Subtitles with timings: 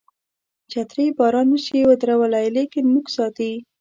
[0.71, 3.51] چترۍ باران نشي ودرولای لیکن موږ ساتي.